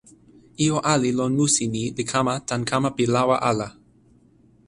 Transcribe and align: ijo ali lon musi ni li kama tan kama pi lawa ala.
ijo 0.65 0.77
ali 0.91 1.09
lon 1.17 1.31
musi 1.37 1.65
ni 1.73 1.83
li 1.95 2.03
kama 2.11 2.33
tan 2.47 2.61
kama 2.69 2.89
pi 2.95 3.03
lawa 3.13 3.35
ala. 3.49 3.67